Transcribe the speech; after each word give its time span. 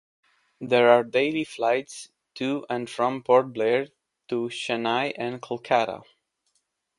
There 0.59 0.89
are 0.89 1.03
daily 1.03 1.43
flights 1.43 2.09
to 2.33 2.65
and 2.71 2.89
from 2.89 3.21
Port 3.21 3.53
Blair 3.53 3.89
to 4.29 4.49
Chennai 4.49 5.13
and 5.15 5.39
Kolkata. 5.39 6.01